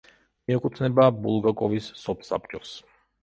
[0.51, 2.73] მიეკუთვნება ბულგაკოვის სოფსაბჭოს.